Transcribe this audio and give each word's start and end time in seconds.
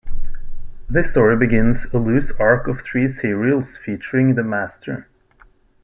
This 0.89 1.11
story 1.11 1.37
begins 1.37 1.85
a 1.93 1.99
loose 1.99 2.31
arc 2.39 2.67
of 2.67 2.81
three 2.81 3.07
serials 3.07 3.77
featuring 3.77 4.33
the 4.33 4.41
Master. 4.41 5.07